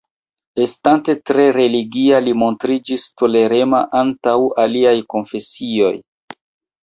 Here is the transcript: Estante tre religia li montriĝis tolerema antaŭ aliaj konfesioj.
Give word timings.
Estante 0.63 1.13
tre 1.31 1.43
religia 1.57 2.21
li 2.27 2.31
montriĝis 2.43 3.05
tolerema 3.21 3.83
antaŭ 4.01 4.35
aliaj 4.63 4.97
konfesioj. 5.15 5.93